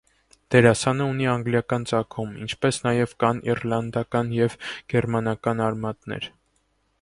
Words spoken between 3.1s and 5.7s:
կան իռլանտական եւ գերմանական